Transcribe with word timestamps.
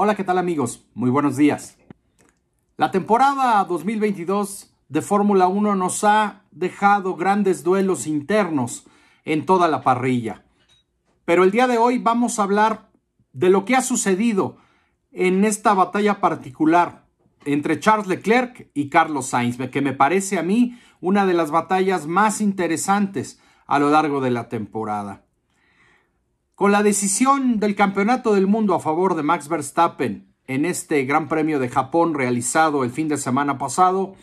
Hola, 0.00 0.14
¿qué 0.14 0.22
tal 0.22 0.38
amigos? 0.38 0.86
Muy 0.94 1.10
buenos 1.10 1.36
días. 1.36 1.76
La 2.76 2.92
temporada 2.92 3.64
2022 3.64 4.72
de 4.88 5.02
Fórmula 5.02 5.48
1 5.48 5.74
nos 5.74 6.04
ha 6.04 6.44
dejado 6.52 7.16
grandes 7.16 7.64
duelos 7.64 8.06
internos 8.06 8.86
en 9.24 9.44
toda 9.44 9.66
la 9.66 9.82
parrilla. 9.82 10.44
Pero 11.24 11.42
el 11.42 11.50
día 11.50 11.66
de 11.66 11.78
hoy 11.78 11.98
vamos 11.98 12.38
a 12.38 12.44
hablar 12.44 12.92
de 13.32 13.50
lo 13.50 13.64
que 13.64 13.74
ha 13.74 13.82
sucedido 13.82 14.58
en 15.10 15.44
esta 15.44 15.74
batalla 15.74 16.20
particular 16.20 17.08
entre 17.44 17.80
Charles 17.80 18.06
Leclerc 18.06 18.70
y 18.74 18.90
Carlos 18.90 19.26
Sainz, 19.26 19.58
que 19.68 19.82
me 19.82 19.94
parece 19.94 20.38
a 20.38 20.44
mí 20.44 20.78
una 21.00 21.26
de 21.26 21.34
las 21.34 21.50
batallas 21.50 22.06
más 22.06 22.40
interesantes 22.40 23.40
a 23.66 23.80
lo 23.80 23.90
largo 23.90 24.20
de 24.20 24.30
la 24.30 24.48
temporada. 24.48 25.24
Con 26.58 26.72
la 26.72 26.82
decisión 26.82 27.60
del 27.60 27.76
Campeonato 27.76 28.34
del 28.34 28.48
Mundo 28.48 28.74
a 28.74 28.80
favor 28.80 29.14
de 29.14 29.22
Max 29.22 29.48
Verstappen 29.48 30.34
en 30.48 30.64
este 30.64 31.04
Gran 31.04 31.28
Premio 31.28 31.60
de 31.60 31.68
Japón 31.68 32.14
realizado 32.14 32.82
el 32.82 32.90
fin 32.90 33.06
de 33.06 33.16
semana 33.16 33.58
pasado, 33.58 34.16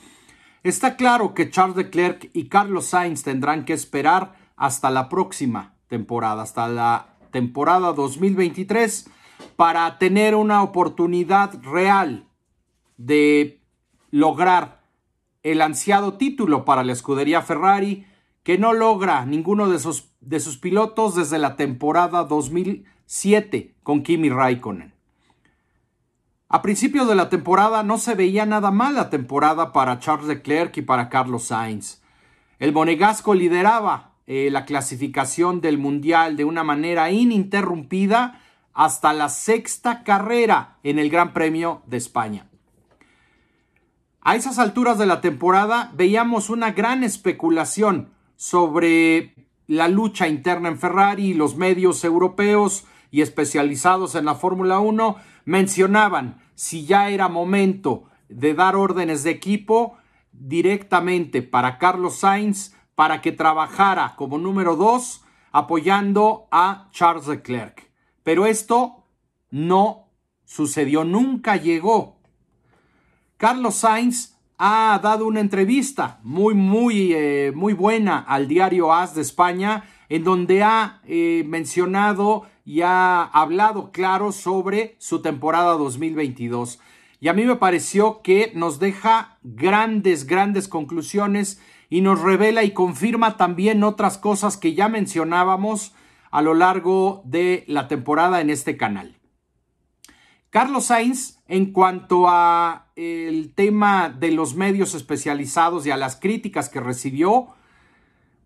está 0.62 0.98
claro 0.98 1.34
que 1.34 1.50
Charles 1.50 1.78
Leclerc 1.78 2.30
y 2.34 2.50
Carlos 2.50 2.88
Sainz 2.88 3.24
tendrán 3.24 3.64
que 3.64 3.72
esperar 3.72 4.36
hasta 4.58 4.92
la 4.92 5.08
próxima 5.08 5.78
temporada, 5.88 6.44
hasta 6.44 6.68
la 6.68 7.16
temporada 7.32 7.94
2023, 7.94 9.10
para 9.56 9.98
tener 9.98 10.36
una 10.36 10.62
oportunidad 10.62 11.58
real 11.64 12.28
de 12.98 13.62
lograr 14.12 14.84
el 15.42 15.62
ansiado 15.62 16.16
título 16.16 16.66
para 16.66 16.84
la 16.84 16.92
escudería 16.92 17.42
Ferrari 17.42 18.06
que 18.44 18.58
no 18.58 18.74
logra 18.74 19.26
ninguno 19.26 19.70
de 19.70 19.80
sus, 19.80 20.12
de 20.26 20.40
sus 20.40 20.58
pilotos 20.58 21.16
desde 21.16 21.38
la 21.38 21.56
temporada 21.56 22.24
2007 22.24 23.76
con 23.84 24.04
Kimi 24.04 24.30
Raikkonen. 24.30 24.94
A 26.50 26.62
principios 26.62 27.08
de 27.08 27.16
la 27.16 27.30
temporada 27.30 27.84
no 27.84 27.98
se 27.98 28.16
veía 28.16 28.46
nada 28.46 28.72
mal 28.72 28.96
la 28.96 29.10
temporada 29.10 29.72
para 29.72 30.00
Charles 30.00 30.28
Leclerc 30.28 30.76
y 30.78 30.82
para 30.82 31.10
Carlos 31.10 31.46
Sainz. 31.46 32.02
El 32.60 32.72
monegasco 32.72 33.34
lideraba 33.34 34.14
eh, 34.28 34.50
la 34.52 34.66
clasificación 34.66 35.62
del 35.62 35.78
Mundial 35.78 36.38
de 36.38 36.46
una 36.46 36.64
manera 36.64 37.12
ininterrumpida 37.12 38.42
hasta 38.74 39.14
la 39.14 39.30
sexta 39.30 40.04
carrera 40.04 40.78
en 40.84 41.00
el 41.00 41.10
Gran 41.10 41.34
Premio 41.34 41.82
de 41.86 41.98
España. 41.98 42.48
A 44.22 44.36
esas 44.36 44.58
alturas 44.58 44.98
de 44.98 45.06
la 45.06 45.22
temporada 45.22 45.92
veíamos 45.94 46.50
una 46.50 46.72
gran 46.72 47.04
especulación 47.04 48.10
sobre 48.36 49.36
la 49.68 49.88
lucha 49.88 50.28
interna 50.28 50.70
en 50.70 50.78
Ferrari 50.78 51.28
y 51.28 51.34
los 51.34 51.56
medios 51.56 52.04
europeos 52.04 52.86
y 53.12 53.22
especializados 53.22 54.16
en 54.16 54.26
la 54.26 54.36
Fórmula 54.36 54.80
1 54.80 55.18
mencionaban 55.46 56.42
si 56.56 56.86
ya 56.86 57.10
era 57.10 57.30
momento 57.30 58.06
de 58.30 58.54
dar 58.54 58.76
órdenes 58.76 59.24
de 59.24 59.32
equipo 59.32 59.98
directamente 60.32 61.42
para 61.42 61.78
Carlos 61.78 62.18
Sainz 62.18 62.74
para 62.96 63.22
que 63.22 63.32
trabajara 63.32 64.16
como 64.16 64.38
número 64.38 64.76
2 64.76 65.24
apoyando 65.52 66.48
a 66.52 66.90
Charles 66.92 67.28
Leclerc. 67.28 67.90
Pero 68.24 68.46
esto 68.46 69.06
no 69.52 70.10
sucedió, 70.44 71.04
nunca 71.04 71.56
llegó. 71.56 72.20
Carlos 73.38 73.76
Sainz 73.76 74.35
ha 74.58 75.00
dado 75.04 75.26
una 75.26 75.40
entrevista 75.40 76.20
muy, 76.24 76.54
muy, 76.54 77.14
eh, 77.14 77.52
muy 77.54 77.74
buena 77.74 78.20
al 78.20 78.48
diario 78.48 78.94
AS 78.94 79.16
de 79.16 79.22
España, 79.22 79.86
en 80.10 80.24
donde 80.24 80.64
ha 80.64 81.02
eh, 81.06 81.44
mencionado 81.48 82.44
y 82.64 82.82
ha 82.82 83.24
hablado 83.24 83.92
claro 83.92 84.32
sobre 84.32 84.96
su 85.00 85.22
temporada 85.22 85.74
2022. 85.74 86.80
Y 87.20 87.28
a 87.28 87.34
mí 87.34 87.44
me 87.46 87.56
pareció 87.56 88.22
que 88.22 88.52
nos 88.56 88.80
deja 88.80 89.38
grandes, 89.44 90.26
grandes 90.26 90.68
conclusiones 90.68 91.62
y 91.90 92.02
nos 92.02 92.22
revela 92.22 92.64
y 92.64 92.72
confirma 92.72 93.38
también 93.38 93.84
otras 93.84 94.18
cosas 94.18 94.58
que 94.58 94.74
ya 94.74 94.90
mencionábamos 94.90 95.94
a 96.32 96.42
lo 96.42 96.54
largo 96.54 97.22
de 97.26 97.64
la 97.68 97.88
temporada 97.88 98.42
en 98.42 98.50
este 98.50 98.78
canal. 98.78 99.15
Carlos 100.56 100.86
Sainz, 100.86 101.40
en 101.50 101.74
cuanto 101.74 102.30
a 102.30 102.86
el 102.96 103.54
tema 103.54 104.08
de 104.08 104.32
los 104.32 104.56
medios 104.56 104.96
especializados 104.96 105.86
y 105.86 105.92
a 105.92 105.98
las 105.98 106.16
críticas 106.16 106.70
que 106.70 106.80
recibió, 106.80 107.48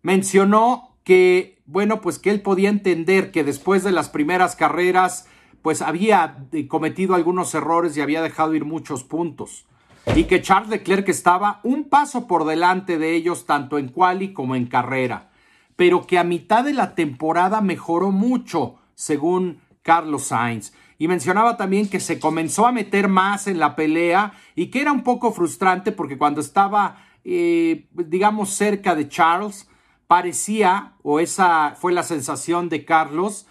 mencionó 0.01 0.95
que, 1.03 1.61
bueno, 1.67 2.01
pues 2.01 2.17
que 2.17 2.31
él 2.31 2.41
podía 2.41 2.69
entender 2.69 3.29
que 3.29 3.43
después 3.43 3.83
de 3.83 3.91
las 3.91 4.09
primeras 4.09 4.55
carreras, 4.55 5.27
pues 5.61 5.83
había 5.83 6.47
cometido 6.67 7.13
algunos 7.13 7.53
errores 7.53 7.95
y 7.95 8.01
había 8.01 8.23
dejado 8.23 8.55
ir 8.55 8.65
muchos 8.65 9.03
puntos. 9.03 9.67
Y 10.15 10.23
que 10.23 10.41
Charles 10.41 10.71
Leclerc 10.71 11.07
estaba 11.09 11.59
un 11.61 11.89
paso 11.89 12.25
por 12.25 12.45
delante 12.45 12.97
de 12.97 13.13
ellos, 13.13 13.45
tanto 13.45 13.77
en 13.77 13.89
quali 13.89 14.33
como 14.33 14.55
en 14.55 14.65
carrera. 14.65 15.29
Pero 15.75 16.07
que 16.07 16.17
a 16.17 16.23
mitad 16.23 16.63
de 16.63 16.73
la 16.73 16.95
temporada 16.95 17.61
mejoró 17.61 18.09
mucho, 18.09 18.77
según 18.95 19.59
Carlos 19.81 20.23
Sainz. 20.23 20.73
Y 20.97 21.07
mencionaba 21.07 21.57
también 21.57 21.89
que 21.89 21.99
se 21.99 22.19
comenzó 22.19 22.67
a 22.67 22.71
meter 22.71 23.07
más 23.07 23.47
en 23.47 23.59
la 23.59 23.75
pelea 23.75 24.33
y 24.55 24.67
que 24.67 24.81
era 24.81 24.91
un 24.91 25.03
poco 25.03 25.31
frustrante 25.31 25.91
porque 25.91 26.17
cuando 26.17 26.41
estaba, 26.41 26.97
eh, 27.23 27.87
digamos, 27.93 28.49
cerca 28.49 28.95
de 28.95 29.07
Charles, 29.07 29.69
parecía, 30.07 30.93
o 31.03 31.19
esa 31.19 31.75
fue 31.79 31.93
la 31.93 32.03
sensación 32.03 32.67
de 32.67 32.83
Carlos, 32.83 33.45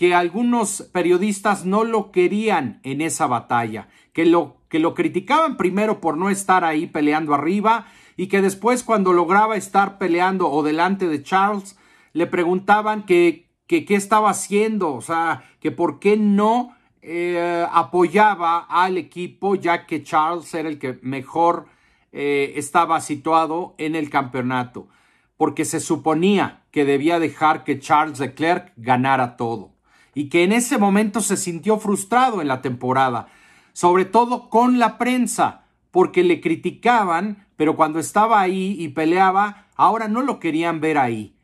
que 0.00 0.14
algunos 0.14 0.88
periodistas 0.92 1.66
no 1.66 1.84
lo 1.84 2.10
querían 2.10 2.80
en 2.84 3.00
esa 3.00 3.26
batalla, 3.26 3.88
que 4.12 4.24
lo, 4.24 4.56
que 4.68 4.78
lo 4.78 4.94
criticaban 4.94 5.56
primero 5.58 6.00
por 6.00 6.16
no 6.16 6.30
estar 6.30 6.64
ahí 6.64 6.86
peleando 6.86 7.34
arriba 7.34 7.86
y 8.16 8.28
que 8.28 8.42
después 8.42 8.82
cuando 8.82 9.12
lograba 9.12 9.56
estar 9.56 9.98
peleando 9.98 10.50
o 10.50 10.62
delante 10.62 11.06
de 11.06 11.22
Charles, 11.22 11.78
le 12.12 12.26
preguntaban 12.26 13.04
que, 13.04 13.49
que 13.70 13.84
qué 13.84 13.94
estaba 13.94 14.30
haciendo, 14.30 14.92
o 14.92 15.00
sea, 15.00 15.44
que 15.60 15.70
por 15.70 16.00
qué 16.00 16.16
no 16.16 16.74
eh, 17.02 17.64
apoyaba 17.70 18.66
al 18.68 18.98
equipo 18.98 19.54
ya 19.54 19.86
que 19.86 20.02
Charles 20.02 20.52
era 20.54 20.68
el 20.68 20.80
que 20.80 20.98
mejor 21.02 21.66
eh, 22.10 22.54
estaba 22.56 23.00
situado 23.00 23.76
en 23.78 23.94
el 23.94 24.10
campeonato, 24.10 24.88
porque 25.36 25.64
se 25.64 25.78
suponía 25.78 26.64
que 26.72 26.84
debía 26.84 27.20
dejar 27.20 27.62
que 27.62 27.78
Charles 27.78 28.18
Leclerc 28.18 28.72
ganara 28.76 29.36
todo. 29.36 29.70
Y 30.16 30.30
que 30.30 30.42
en 30.42 30.50
ese 30.50 30.76
momento 30.76 31.20
se 31.20 31.36
sintió 31.36 31.78
frustrado 31.78 32.42
en 32.42 32.48
la 32.48 32.62
temporada, 32.62 33.28
sobre 33.72 34.04
todo 34.04 34.50
con 34.50 34.80
la 34.80 34.98
prensa, 34.98 35.62
porque 35.92 36.24
le 36.24 36.40
criticaban, 36.40 37.46
pero 37.54 37.76
cuando 37.76 38.00
estaba 38.00 38.40
ahí 38.40 38.74
y 38.80 38.88
peleaba, 38.88 39.68
ahora 39.76 40.08
no 40.08 40.22
lo 40.22 40.40
querían 40.40 40.80
ver 40.80 40.98
ahí. 40.98 41.36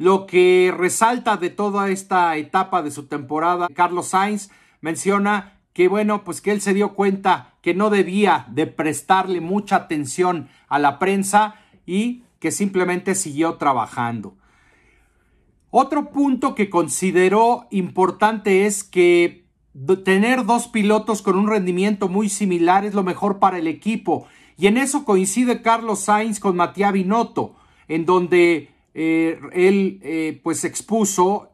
Lo 0.00 0.24
que 0.24 0.72
resalta 0.74 1.36
de 1.36 1.50
toda 1.50 1.90
esta 1.90 2.34
etapa 2.38 2.80
de 2.80 2.90
su 2.90 3.04
temporada, 3.04 3.68
Carlos 3.68 4.06
Sainz 4.06 4.48
menciona 4.80 5.58
que 5.74 5.88
bueno, 5.88 6.24
pues 6.24 6.40
que 6.40 6.52
él 6.52 6.62
se 6.62 6.72
dio 6.72 6.94
cuenta 6.94 7.52
que 7.60 7.74
no 7.74 7.90
debía 7.90 8.46
de 8.48 8.66
prestarle 8.66 9.42
mucha 9.42 9.76
atención 9.76 10.48
a 10.68 10.78
la 10.78 10.98
prensa 10.98 11.56
y 11.84 12.22
que 12.38 12.50
simplemente 12.50 13.14
siguió 13.14 13.56
trabajando. 13.56 14.38
Otro 15.68 16.08
punto 16.12 16.54
que 16.54 16.70
consideró 16.70 17.66
importante 17.70 18.64
es 18.64 18.82
que 18.82 19.44
tener 20.02 20.46
dos 20.46 20.68
pilotos 20.68 21.20
con 21.20 21.36
un 21.36 21.46
rendimiento 21.46 22.08
muy 22.08 22.30
similar 22.30 22.86
es 22.86 22.94
lo 22.94 23.02
mejor 23.02 23.38
para 23.38 23.58
el 23.58 23.66
equipo. 23.66 24.26
Y 24.56 24.66
en 24.66 24.78
eso 24.78 25.04
coincide 25.04 25.60
Carlos 25.60 26.00
Sainz 26.00 26.40
con 26.40 26.56
Matías 26.56 26.94
Binotto, 26.94 27.54
en 27.86 28.06
donde 28.06 28.79
eh, 28.94 29.40
él 29.52 30.00
eh, 30.02 30.40
pues 30.42 30.64
expuso 30.64 31.50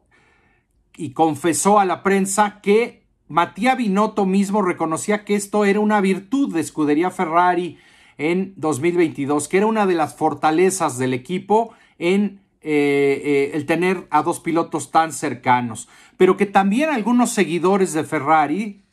y 0.95 1.11
confesó 1.11 1.79
a 1.79 1.85
la 1.85 2.03
prensa 2.03 2.59
que 2.61 3.03
Matías 3.27 3.77
Binotto 3.77 4.25
mismo 4.25 4.61
reconocía 4.61 5.25
que 5.25 5.35
esto 5.35 5.65
era 5.65 5.79
una 5.79 6.01
virtud 6.01 6.53
de 6.53 6.61
Escudería 6.61 7.11
Ferrari 7.11 7.77
en 8.17 8.53
2022, 8.55 9.47
que 9.47 9.57
era 9.57 9.67
una 9.67 9.85
de 9.85 9.93
las 9.93 10.15
fortalezas 10.15 10.97
del 10.97 11.13
equipo 11.13 11.73
en 11.99 12.41
eh, 12.61 13.51
el 13.53 13.65
tener 13.65 14.07
a 14.09 14.23
dos 14.23 14.39
pilotos 14.39 14.91
tan 14.91 15.13
cercanos, 15.13 15.87
pero 16.17 16.37
que 16.37 16.47
también 16.47 16.89
algunos 16.89 17.31
seguidores 17.31 17.93
de 17.93 18.03
Ferrari, 18.03 18.83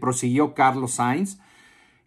prosiguió 0.00 0.54
Carlos 0.54 0.92
Sainz, 0.92 1.38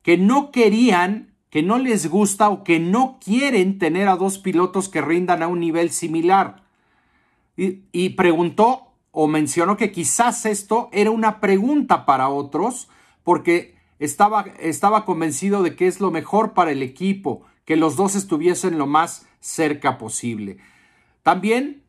que 0.01 0.17
no 0.17 0.51
querían, 0.51 1.32
que 1.53 1.61
no 1.61 1.77
les 1.77 2.09
gusta 2.09 2.49
o 2.49 2.63
que 2.63 2.79
no 2.79 3.19
quieren 3.23 3.77
tener 3.77 4.07
a 4.07 4.15
dos 4.15 4.39
pilotos 4.39 4.89
que 4.89 5.01
rindan 5.01 5.43
a 5.43 5.47
un 5.47 5.59
nivel 5.59 5.91
similar. 5.91 6.63
y 7.55 8.09
preguntó 8.09 8.87
o 9.11 9.27
mencionó 9.27 9.77
que 9.77 9.91
quizás 9.91 10.47
esto 10.47 10.89
era 10.91 11.11
una 11.11 11.39
pregunta 11.39 12.07
para 12.07 12.29
otros 12.29 12.89
porque 13.23 13.75
estaba, 13.99 14.45
estaba 14.59 15.05
convencido 15.05 15.61
de 15.61 15.75
que 15.75 15.85
es 15.85 15.99
lo 15.99 16.09
mejor 16.09 16.53
para 16.53 16.71
el 16.71 16.81
equipo, 16.81 17.43
que 17.65 17.75
los 17.75 17.97
dos 17.97 18.15
estuviesen 18.15 18.79
lo 18.79 18.87
más 18.87 19.27
cerca 19.39 19.99
posible. 19.99 20.57
También 21.21 21.83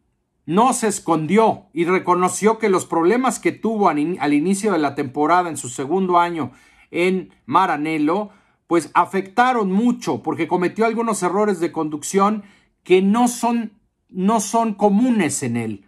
no 0.45 0.75
se 0.75 0.89
escondió 0.89 1.69
y 1.73 1.87
reconoció 1.87 2.59
que 2.59 2.69
los 2.69 2.85
problemas 2.85 3.39
que 3.39 3.53
tuvo 3.53 3.89
al 3.89 4.35
inicio 4.35 4.73
de 4.73 4.79
la 4.79 4.95
temporada 4.95 5.49
en 5.49 5.57
su 5.57 5.71
segundo 5.71 6.19
año 6.19 6.53
en 6.91 7.33
Maranello, 7.47 8.29
pues 8.67 8.91
afectaron 8.95 9.71
mucho 9.71 10.23
porque 10.23 10.49
cometió 10.49 10.87
algunos 10.87 11.23
errores 11.23 11.61
de 11.61 11.73
conducción 11.73 12.45
que 12.83 13.03
no 13.03 13.29
son, 13.29 13.73
no 14.09 14.41
son 14.41 14.75
comunes 14.75 15.43
en 15.43 15.57
él, 15.57 15.87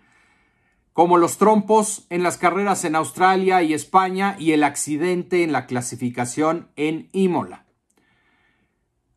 como 0.92 1.18
los 1.18 1.38
trompos 1.38 2.06
en 2.10 2.22
las 2.22 2.38
carreras 2.38 2.84
en 2.84 2.96
Australia 2.96 3.62
y 3.62 3.74
España 3.74 4.36
y 4.38 4.52
el 4.52 4.64
accidente 4.64 5.42
en 5.42 5.52
la 5.52 5.66
clasificación 5.66 6.68
en 6.76 7.08
Imola. 7.12 7.66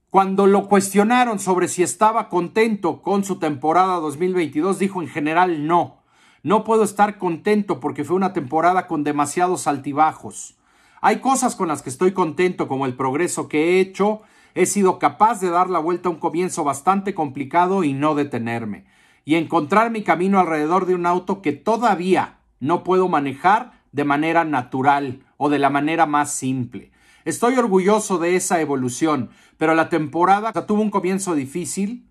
Cuando 0.10 0.48
lo 0.48 0.68
cuestionaron 0.68 1.38
sobre 1.38 1.68
si 1.68 1.84
estaba 1.84 2.30
contento 2.30 3.02
con 3.02 3.24
su 3.24 3.38
temporada 3.38 3.96
2022, 3.96 4.80
dijo 4.80 5.02
en 5.02 5.08
general 5.08 5.68
no. 5.68 6.00
No 6.42 6.64
puedo 6.64 6.84
estar 6.84 7.18
contento 7.18 7.80
porque 7.80 8.04
fue 8.04 8.16
una 8.16 8.34
temporada 8.34 8.88
con 8.88 9.04
demasiados 9.04 9.68
altibajos. 9.68 10.59
Hay 11.02 11.20
cosas 11.20 11.56
con 11.56 11.68
las 11.68 11.82
que 11.82 11.90
estoy 11.90 12.12
contento 12.12 12.68
como 12.68 12.86
el 12.86 12.96
progreso 12.96 13.48
que 13.48 13.64
he 13.64 13.80
hecho. 13.80 14.22
He 14.56 14.66
sido 14.66 15.00
capaz 15.00 15.40
de 15.40 15.50
dar 15.50 15.70
la 15.70 15.80
vuelta 15.80 16.10
a 16.10 16.12
un 16.12 16.20
comienzo 16.20 16.64
bastante 16.64 17.14
complicado 17.14 17.84
y 17.84 17.94
no 17.94 18.16
detenerme. 18.16 18.86
Y 19.24 19.36
encontrar 19.36 19.92
mi 19.92 20.04
camino 20.04 20.40
alrededor 20.40 20.86
de 20.86 20.96
un 20.96 21.06
auto 21.06 21.42
que 21.42 21.54
todavía 21.54 22.40
no 22.60 22.84
puedo 22.84 23.08
manejar 23.08 23.80
de 23.92 24.04
manera 24.04 24.44
natural 24.44 25.24
o 25.38 25.50
de 25.50 25.60
la 25.60 25.70
manera 25.70 26.06
más 26.06 26.32
simple. 26.34 26.92
Estoy 27.26 27.56
orgulloso 27.56 28.18
de 28.18 28.36
esa 28.36 28.60
evolución, 28.60 29.30
pero 29.58 29.76
la 29.76 29.90
temporada 29.90 30.54
tuvo 30.66 30.82
un 30.82 30.90
comienzo 30.90 31.36
difícil 31.36 32.08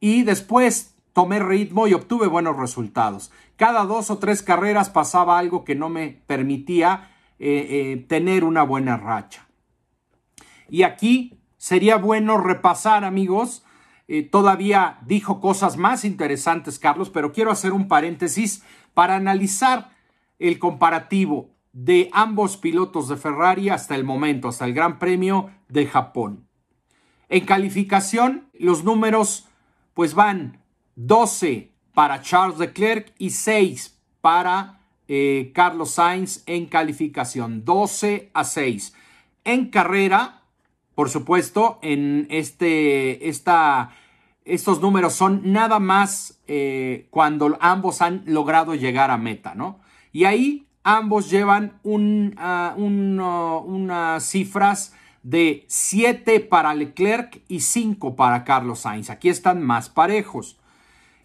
y 0.00 0.24
después 0.24 0.96
tomé 1.12 1.38
ritmo 1.38 1.86
y 1.86 1.94
obtuve 1.94 2.26
buenos 2.26 2.56
resultados. 2.56 3.30
Cada 3.56 3.84
dos 3.84 4.10
o 4.10 4.18
tres 4.18 4.42
carreras 4.42 4.90
pasaba 4.90 5.38
algo 5.38 5.64
que 5.64 5.74
no 5.74 5.88
me 5.88 6.22
permitía 6.26 7.11
eh, 7.44 7.90
eh, 7.90 7.96
tener 8.06 8.44
una 8.44 8.62
buena 8.62 8.96
racha. 8.96 9.48
Y 10.68 10.84
aquí 10.84 11.40
sería 11.56 11.96
bueno 11.96 12.38
repasar, 12.38 13.04
amigos. 13.04 13.64
Eh, 14.06 14.22
todavía 14.22 14.98
dijo 15.06 15.40
cosas 15.40 15.76
más 15.76 16.04
interesantes, 16.04 16.78
Carlos, 16.78 17.10
pero 17.10 17.32
quiero 17.32 17.50
hacer 17.50 17.72
un 17.72 17.88
paréntesis 17.88 18.62
para 18.94 19.16
analizar 19.16 19.90
el 20.38 20.60
comparativo 20.60 21.50
de 21.72 22.10
ambos 22.12 22.56
pilotos 22.56 23.08
de 23.08 23.16
Ferrari 23.16 23.70
hasta 23.70 23.96
el 23.96 24.04
momento, 24.04 24.46
hasta 24.46 24.64
el 24.64 24.72
Gran 24.72 25.00
Premio 25.00 25.50
de 25.68 25.86
Japón. 25.86 26.46
En 27.28 27.44
calificación, 27.44 28.46
los 28.56 28.84
números 28.84 29.48
pues 29.94 30.14
van 30.14 30.62
12 30.94 31.72
para 31.92 32.22
Charles 32.22 32.60
Leclerc 32.60 33.12
y 33.18 33.30
6 33.30 33.98
para 34.20 34.81
eh, 35.14 35.52
Carlos 35.54 35.90
Sainz 35.90 36.42
en 36.46 36.64
calificación, 36.64 37.66
12 37.66 38.30
a 38.32 38.44
6. 38.44 38.94
En 39.44 39.68
carrera, 39.68 40.40
por 40.94 41.10
supuesto, 41.10 41.78
en 41.82 42.26
este, 42.30 43.28
esta, 43.28 43.90
estos 44.46 44.80
números 44.80 45.12
son 45.12 45.52
nada 45.52 45.80
más 45.80 46.40
eh, 46.46 47.08
cuando 47.10 47.58
ambos 47.60 48.00
han 48.00 48.22
logrado 48.24 48.74
llegar 48.74 49.10
a 49.10 49.18
meta, 49.18 49.54
¿no? 49.54 49.80
Y 50.12 50.24
ahí 50.24 50.66
ambos 50.82 51.28
llevan 51.28 51.78
ah, 52.38 52.74
unas 52.78 54.24
cifras 54.24 54.94
de 55.22 55.66
7 55.68 56.40
para 56.40 56.72
Leclerc 56.72 57.42
y 57.48 57.60
5 57.60 58.16
para 58.16 58.44
Carlos 58.44 58.80
Sainz. 58.80 59.10
Aquí 59.10 59.28
están 59.28 59.60
más 59.60 59.90
parejos. 59.90 60.58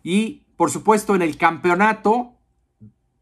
Y 0.04 0.42
por 0.58 0.72
supuesto 0.72 1.16
en 1.16 1.22
el 1.22 1.38
campeonato, 1.38 2.34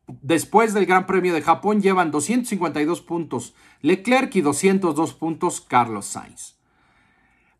después 0.07 0.73
del 0.73 0.85
Gran 0.85 1.05
Premio 1.05 1.33
de 1.33 1.41
Japón, 1.41 1.81
llevan 1.81 2.11
252 2.11 3.01
puntos 3.01 3.55
Leclerc 3.81 4.35
y 4.35 4.41
202 4.41 5.13
puntos 5.13 5.61
Carlos 5.61 6.05
Sainz. 6.05 6.55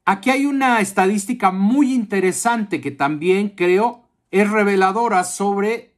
Aquí 0.05 0.29
hay 0.29 0.45
una 0.45 0.81
estadística 0.81 1.51
muy 1.51 1.93
interesante 1.93 2.79
que 2.79 2.91
también 2.91 3.49
creo 3.49 4.05
es 4.29 4.49
reveladora 4.49 5.23
sobre 5.23 5.95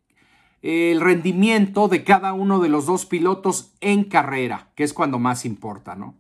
el 0.62 1.02
rendimiento 1.02 1.88
de 1.88 2.04
cada 2.04 2.34
uno 2.34 2.60
de 2.60 2.70
los 2.70 2.86
dos 2.86 3.06
pilotos 3.06 3.74
en 3.82 4.06
carrera, 4.06 4.70
que 4.76 4.84
es 4.84 4.94
cuando 4.94 5.20
más 5.20 5.46
importa, 5.46 5.96
¿no? 5.96 6.16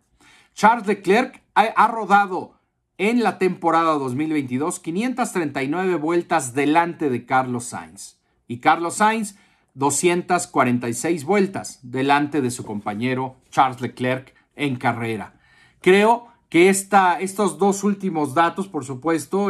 Charles 0.53 0.87
Leclerc 0.87 1.43
ha, 1.53 1.87
rodado 1.87 2.55
en 2.97 3.21
la 3.21 3.37
temporada 3.37 3.93
2022 3.93 4.79
539 4.79 5.95
vueltas 5.95 6.53
delante 6.53 7.09
de 7.09 7.25
Carlos 7.25 7.65
Sainz 7.65 8.17
y 8.47 8.59
Carlos 8.59 8.95
Sainz 8.95 9.37
246 9.77 11.23
vueltas 11.23 11.79
delante 11.83 12.41
de 12.41 12.49
su 12.49 12.65
compañero 12.65 13.35
Charles 13.51 13.79
Leclerc 13.79 14.33
en 14.55 14.75
carrera. 14.75 15.35
Creo 15.81 16.27
que 16.49 16.69
esta, 16.69 17.19
estos 17.19 17.59
dos 17.59 17.83
últimos 17.83 18.33
datos, 18.33 18.67
por 18.67 18.85
supuesto, 18.85 19.49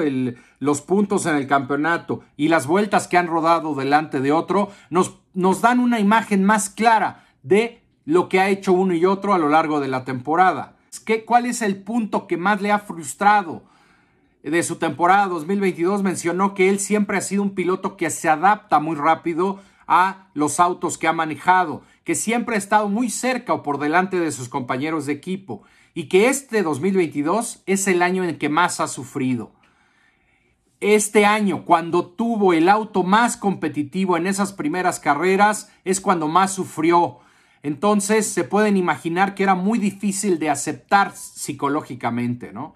los 0.59 0.81
puntos 0.81 1.25
en 1.27 1.35
el 1.35 1.47
campeonato 1.47 2.23
y 2.35 2.49
las 2.49 2.67
vueltas 2.67 3.07
que 3.07 3.17
han 3.17 3.27
rodado 3.27 3.73
delante 3.73 4.19
de 4.19 4.33
otro, 4.33 4.69
nos, 4.89 5.17
nos 5.33 5.61
dan 5.61 5.79
una 5.79 5.99
imagen 6.01 6.43
más 6.43 6.69
clara 6.69 7.25
de 7.43 7.81
lo 8.03 8.27
que 8.27 8.41
ha 8.41 8.49
hecho 8.49 8.73
uno 8.73 8.93
y 8.93 9.05
otro 9.05 9.33
a 9.33 9.37
lo 9.37 9.47
largo 9.47 9.79
de 9.79 9.87
la 9.87 10.03
temporada. 10.03 10.75
¿Qué, 11.05 11.23
¿Cuál 11.23 11.45
es 11.45 11.61
el 11.61 11.81
punto 11.83 12.27
que 12.27 12.35
más 12.35 12.61
le 12.61 12.71
ha 12.71 12.79
frustrado 12.79 13.63
de 14.43 14.61
su 14.63 14.75
temporada 14.75 15.27
2022? 15.27 16.03
Mencionó 16.03 16.53
que 16.53 16.67
él 16.67 16.79
siempre 16.79 17.17
ha 17.17 17.21
sido 17.21 17.43
un 17.43 17.55
piloto 17.55 17.95
que 17.95 18.09
se 18.09 18.27
adapta 18.27 18.79
muy 18.79 18.97
rápido 18.97 19.59
a 19.87 20.27
los 20.33 20.59
autos 20.59 20.97
que 20.97 21.07
ha 21.07 21.13
manejado, 21.13 21.81
que 22.03 22.13
siempre 22.13 22.55
ha 22.55 22.59
estado 22.59 22.89
muy 22.89 23.09
cerca 23.09 23.53
o 23.53 23.63
por 23.63 23.79
delante 23.79 24.19
de 24.19 24.31
sus 24.31 24.49
compañeros 24.49 25.05
de 25.05 25.13
equipo 25.13 25.63
y 25.93 26.09
que 26.09 26.27
este 26.27 26.61
2022 26.61 27.63
es 27.65 27.87
el 27.87 28.01
año 28.01 28.23
en 28.23 28.37
que 28.37 28.49
más 28.49 28.79
ha 28.79 28.87
sufrido. 28.87 29.51
Este 30.79 31.25
año, 31.25 31.65
cuando 31.65 32.05
tuvo 32.05 32.53
el 32.53 32.69
auto 32.69 33.01
más 33.01 33.35
competitivo 33.35 34.15
en 34.15 34.27
esas 34.27 34.53
primeras 34.53 34.99
carreras, 34.99 35.71
es 35.85 35.99
cuando 35.99 36.27
más 36.27 36.53
sufrió. 36.53 37.19
Entonces 37.63 38.27
se 38.27 38.43
pueden 38.43 38.77
imaginar 38.77 39.33
que 39.33 39.41
era 39.41 39.55
muy 39.55 39.79
difícil 39.79 40.37
de 40.37 40.51
aceptar 40.51 41.15
psicológicamente, 41.15 42.53
¿no? 42.53 42.75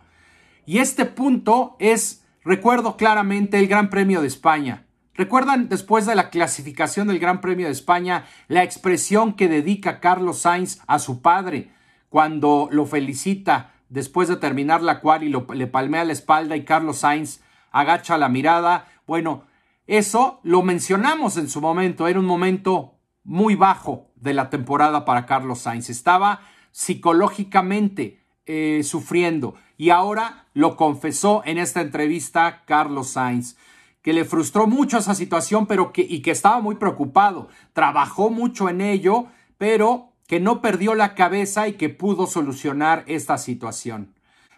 Y 0.65 0.79
este 0.79 1.05
punto 1.05 1.75
es, 1.79 2.25
recuerdo 2.43 2.97
claramente, 2.97 3.59
el 3.59 3.67
Gran 3.67 3.89
Premio 3.91 4.21
de 4.21 4.27
España. 4.27 4.87
¿Recuerdan 5.13 5.69
después 5.69 6.05
de 6.05 6.15
la 6.15 6.29
clasificación 6.29 7.07
del 7.07 7.19
Gran 7.19 7.41
Premio 7.41 7.65
de 7.65 7.71
España 7.71 8.25
la 8.47 8.63
expresión 8.63 9.33
que 9.33 9.47
dedica 9.47 9.99
Carlos 9.99 10.39
Sainz 10.39 10.79
a 10.87 10.99
su 10.99 11.21
padre? 11.21 11.71
cuando 12.11 12.67
lo 12.71 12.85
felicita 12.85 13.71
después 13.87 14.27
de 14.27 14.35
terminar 14.35 14.81
la 14.81 14.99
cual 14.99 15.23
y 15.23 15.29
le 15.29 15.67
palmea 15.67 16.03
la 16.03 16.11
espalda 16.11 16.57
y 16.57 16.65
Carlos 16.65 16.97
Sainz 16.97 17.39
agacha 17.71 18.17
la 18.17 18.27
mirada. 18.27 18.85
Bueno, 19.07 19.45
eso 19.87 20.41
lo 20.43 20.61
mencionamos 20.61 21.37
en 21.37 21.47
su 21.47 21.61
momento, 21.61 22.09
era 22.09 22.19
un 22.19 22.25
momento 22.25 22.99
muy 23.23 23.55
bajo 23.55 24.11
de 24.15 24.33
la 24.33 24.49
temporada 24.49 25.05
para 25.05 25.25
Carlos 25.25 25.59
Sainz. 25.59 25.89
Estaba 25.89 26.41
psicológicamente 26.71 28.19
eh, 28.45 28.81
sufriendo 28.83 29.55
y 29.77 29.91
ahora 29.91 30.47
lo 30.53 30.75
confesó 30.75 31.43
en 31.45 31.57
esta 31.59 31.79
entrevista 31.79 32.63
Carlos 32.65 33.11
Sainz 33.11 33.55
que 34.01 34.13
le 34.13 34.25
frustró 34.25 34.67
mucho 34.67 34.97
esa 34.97 35.15
situación 35.15 35.67
pero 35.67 35.93
que, 35.93 36.05
y 36.07 36.21
que 36.21 36.31
estaba 36.31 36.59
muy 36.61 36.75
preocupado. 36.75 37.49
Trabajó 37.73 38.29
mucho 38.29 38.69
en 38.69 38.81
ello, 38.81 39.27
pero 39.57 40.11
que 40.27 40.39
no 40.39 40.61
perdió 40.61 40.95
la 40.95 41.13
cabeza 41.13 41.67
y 41.67 41.73
que 41.73 41.89
pudo 41.89 42.25
solucionar 42.25 43.03
esta 43.07 43.37
situación. 43.37 44.13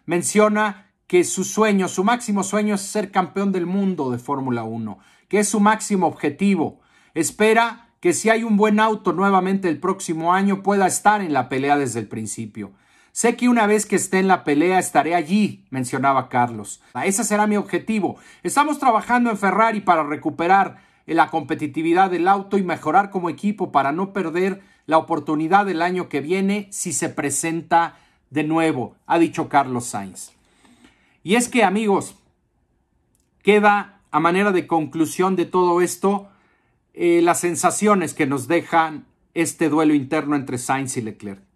Menciona 0.06 0.92
que 1.08 1.24
su 1.24 1.44
sueño, 1.44 1.88
su 1.88 2.04
máximo 2.04 2.44
sueño 2.44 2.76
es 2.76 2.82
ser 2.82 3.12
campeón 3.12 3.52
del 3.52 3.66
mundo 3.66 4.12
de 4.12 4.18
Fórmula 4.18 4.64
1, 4.64 5.00
que 5.28 5.40
es 5.40 5.50
su 5.50 5.60
máximo 5.60 6.08
objetivo. 6.08 6.80
Espera 7.14 7.90
que 8.00 8.14
si 8.14 8.30
hay 8.30 8.44
un 8.44 8.58
buen 8.58 8.80
auto 8.80 9.14
nuevamente 9.14 9.70
el 9.70 9.80
próximo 9.80 10.34
año 10.34 10.62
pueda 10.62 10.88
estar 10.88 11.22
en 11.22 11.34
la 11.34 11.50
pelea 11.50 11.78
desde 11.78 12.00
el 12.00 12.08
principio. 12.08 12.74
Sé 13.14 13.36
que 13.36 13.48
una 13.48 13.68
vez 13.68 13.86
que 13.86 13.96
esté 13.96 14.18
en 14.18 14.28
la 14.28 14.44
pelea 14.44 14.80
estaré 14.80 15.14
allí, 15.14 15.66
mencionaba 15.70 16.30
Carlos. 16.30 16.82
Ese 17.06 17.24
será 17.24 17.46
mi 17.46 17.58
objetivo. 17.58 18.18
Estamos 18.42 18.80
trabajando 18.80 19.30
en 19.30 19.38
Ferrari 19.38 19.82
para 19.82 20.02
recuperar 20.02 20.78
la 21.06 21.30
competitividad 21.30 22.10
del 22.10 22.28
auto 22.28 22.58
y 22.58 22.64
mejorar 22.64 23.12
como 23.12 23.30
equipo 23.30 23.72
para 23.72 23.92
no 23.92 24.14
perder 24.14 24.64
la 24.88 24.98
oportunidad 24.98 25.68
del 25.68 25.84
año 25.84 26.10
que 26.10 26.22
viene 26.22 26.68
si 26.72 26.92
se 26.92 27.08
presenta 27.08 28.00
de 28.32 28.46
nuevo, 28.46 28.96
ha 29.06 29.20
dicho 29.20 29.48
Carlos 29.48 29.86
Sainz. 29.86 30.32
Y 31.22 31.36
es 31.36 31.50
que 31.50 31.64
amigos, 31.64 32.16
queda 33.44 34.02
a 34.10 34.20
manera 34.20 34.52
de 34.52 34.66
conclusión 34.66 35.36
de 35.36 35.46
todo 35.46 35.82
esto 35.82 36.30
eh, 36.96 37.22
las 37.22 37.40
sensaciones 37.42 38.16
que 38.16 38.26
nos 38.26 38.48
dejan 38.48 39.06
este 39.36 39.70
duelo 39.70 39.94
interno 39.94 40.36
entre 40.36 40.58
Sainz 40.58 40.98
y 40.98 41.04
Leclerc. 41.04 41.53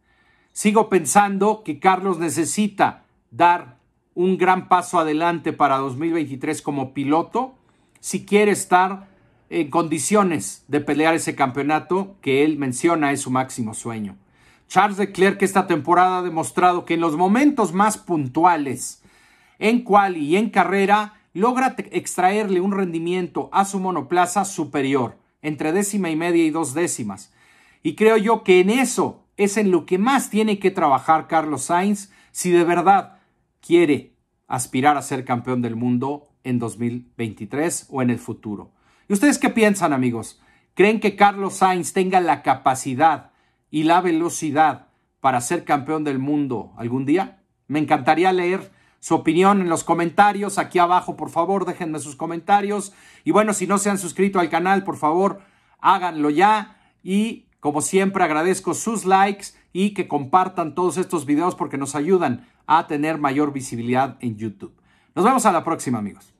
Sigo 0.58 0.90
pensando 0.90 1.62
que 1.64 1.78
Carlos 1.78 2.18
necesita 2.18 3.04
dar 3.30 3.78
un 4.16 4.40
gran 4.40 4.70
paso 4.70 4.98
adelante 4.98 5.54
para 5.54 5.78
2023 5.78 6.64
como 6.64 6.96
piloto 6.96 7.54
si 8.00 8.26
quiere 8.26 8.54
estar 8.54 9.08
en 9.52 9.70
condiciones 9.70 10.66
de 10.68 10.82
pelear 10.82 11.14
ese 11.14 11.36
campeonato 11.36 12.16
que 12.22 12.44
él 12.44 12.58
menciona 12.58 13.12
es 13.12 13.22
su 13.22 13.30
máximo 13.30 13.76
sueño. 13.76 14.18
Charles 14.68 14.98
Leclerc 14.98 15.40
esta 15.44 15.68
temporada 15.68 16.18
ha 16.18 16.24
demostrado 16.24 16.86
que 16.86 16.96
en 16.96 17.02
los 17.02 17.16
momentos 17.16 17.72
más 17.72 18.00
puntuales, 18.00 19.04
en 19.60 19.84
quali 19.84 20.22
y 20.22 20.38
en 20.38 20.50
carrera, 20.50 21.22
logra 21.36 21.76
extraerle 21.92 22.62
un 22.62 22.72
rendimiento 22.72 23.48
a 23.52 23.64
su 23.64 23.80
monoplaza 23.80 24.44
superior, 24.44 25.20
entre 25.44 25.72
décima 25.72 26.10
y 26.10 26.16
media 26.16 26.44
y 26.44 26.50
dos 26.50 26.74
décimas. 26.74 27.32
Y 27.84 27.94
creo 27.94 28.18
yo 28.18 28.44
que 28.44 28.60
en 28.60 28.72
eso 28.72 29.27
es 29.38 29.58
en 29.58 29.72
lo 29.72 29.86
que 29.86 29.98
más 29.98 30.30
tiene 30.30 30.60
que 30.60 30.72
trabajar 30.72 31.28
Carlos 31.28 31.64
Sainz 31.64 32.12
si 32.32 32.52
de 32.52 32.64
verdad 32.64 33.20
quiere 33.62 34.16
aspirar 34.48 34.98
a 34.98 35.02
ser 35.02 35.24
campeón 35.24 35.62
del 35.62 35.76
mundo 35.76 36.30
en 36.44 36.60
2023 36.60 37.88
o 37.90 38.02
en 38.02 38.10
el 38.10 38.20
futuro. 38.20 38.72
¿Y 39.08 39.14
ustedes 39.14 39.38
qué 39.38 39.50
piensan, 39.50 39.94
amigos? 39.94 40.42
¿Creen 40.74 41.00
que 41.00 41.16
Carlos 41.16 41.56
Sainz 41.56 41.94
tenga 41.94 42.20
la 42.20 42.42
capacidad 42.42 43.32
y 43.70 43.84
la 43.84 44.02
velocidad 44.02 44.88
para 45.22 45.42
ser 45.42 45.64
campeón 45.64 46.04
del 46.04 46.20
mundo 46.20 46.74
algún 46.78 47.06
día? 47.06 47.42
Me 47.68 47.80
encantaría 47.80 48.32
leer 48.32 48.72
su 49.00 49.16
opinión 49.16 49.62
en 49.62 49.70
los 49.70 49.84
comentarios. 49.84 50.58
Aquí 50.58 50.80
abajo, 50.80 51.18
por 51.18 51.30
favor, 51.30 51.66
déjenme 51.66 52.00
sus 52.00 52.16
comentarios. 52.16 52.94
Y 53.24 53.32
bueno, 53.32 53.54
si 53.54 53.68
no 53.68 53.78
se 53.78 53.90
han 53.90 53.98
suscrito 53.98 54.40
al 54.40 54.50
canal, 54.50 54.84
por 54.84 54.98
favor, 54.98 55.42
háganlo 55.80 56.30
ya. 56.30 56.78
Y 57.04 57.47
como 57.68 57.82
siempre, 57.82 58.24
agradezco 58.24 58.74
sus 58.74 59.04
likes 59.04 59.48
y 59.74 59.94
que 59.94 60.08
compartan 60.08 60.74
todos 60.74 60.96
estos 60.96 61.26
videos 61.26 61.54
porque 61.54 61.78
nos 61.78 61.96
ayudan 61.96 62.48
a 62.66 62.88
tener 62.88 63.18
mayor 63.18 63.52
visibilidad 63.52 64.16
en 64.22 64.38
YouTube. 64.38 64.72
Nos 65.14 65.26
vemos 65.26 65.46
a 65.46 65.52
la 65.52 65.66
próxima, 65.66 65.98
amigos. 65.98 66.37